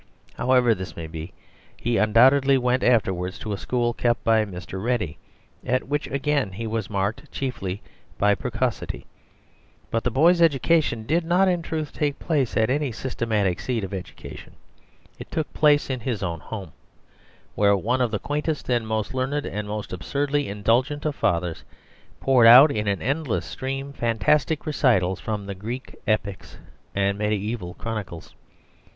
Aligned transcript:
However 0.33 0.73
this 0.73 0.95
may 0.95 1.05
be, 1.05 1.31
he 1.77 1.97
undoubtedly 1.97 2.57
went 2.57 2.81
afterwards 2.81 3.37
to 3.37 3.53
a 3.53 3.57
school 3.59 3.93
kept 3.93 4.23
by 4.23 4.43
Mr. 4.45 4.83
Ready, 4.83 5.19
at 5.63 5.87
which 5.87 6.07
again 6.07 6.53
he 6.53 6.65
was 6.65 6.89
marked 6.89 7.31
chiefly 7.31 7.83
by 8.17 8.33
precocity. 8.33 9.05
But 9.91 10.03
the 10.03 10.09
boy's 10.09 10.41
education 10.41 11.05
did 11.05 11.23
not 11.23 11.47
in 11.47 11.61
truth 11.61 11.93
take 11.93 12.17
place 12.17 12.57
at 12.57 12.71
any 12.71 12.91
systematic 12.91 13.59
seat 13.59 13.83
of 13.83 13.93
education; 13.93 14.53
it 15.19 15.29
took 15.29 15.53
place 15.53 15.87
in 15.87 15.99
his 15.99 16.23
own 16.23 16.39
home, 16.39 16.71
where 17.53 17.77
one 17.77 18.01
of 18.01 18.09
the 18.09 18.17
quaintest 18.17 18.67
and 18.69 18.87
most 18.87 19.13
learned 19.13 19.45
and 19.45 19.67
most 19.67 19.93
absurdly 19.93 20.47
indulgent 20.49 21.05
of 21.05 21.13
fathers 21.15 21.63
poured 22.19 22.47
out 22.47 22.71
in 22.71 22.87
an 22.87 23.03
endless 23.03 23.45
stream 23.45 23.93
fantastic 23.93 24.65
recitals 24.65 25.19
from 25.19 25.45
the 25.45 25.53
Greek 25.53 25.95
epics 26.07 26.57
and 26.95 27.19
mediæval 27.19 27.77
chronicles. 27.77 28.33